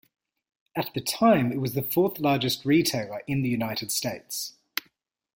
At 0.75 0.91
the 0.95 0.99
time 0.99 1.51
it 1.51 1.61
was 1.61 1.75
the 1.75 1.83
fourth 1.83 2.19
largest 2.19 2.65
retailer 2.65 3.19
in 3.27 3.43
the 3.43 3.49
United 3.49 3.91
States. 3.91 4.55